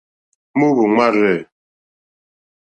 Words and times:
Móǃóhwò 0.57 0.85
máárzɛ̂. 0.95 1.37